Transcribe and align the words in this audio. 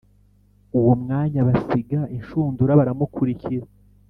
Uwo 0.77 0.93
mwanya 1.01 1.39
basiga 1.47 1.99
inshundura 2.17 2.77
baramukurikira. 2.79 3.65